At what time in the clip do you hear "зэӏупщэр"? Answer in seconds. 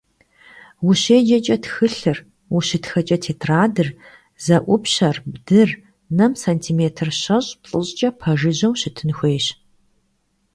4.45-5.15